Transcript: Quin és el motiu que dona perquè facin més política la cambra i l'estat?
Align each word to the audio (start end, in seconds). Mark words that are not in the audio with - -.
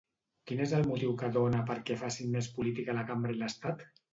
Quin 0.51 0.63
és 0.63 0.71
el 0.77 0.87
motiu 0.91 1.13
que 1.19 1.29
dona 1.35 1.61
perquè 1.69 1.99
facin 2.07 2.35
més 2.39 2.51
política 2.57 2.99
la 3.01 3.05
cambra 3.13 3.37
i 3.37 3.41
l'estat? 3.45 3.89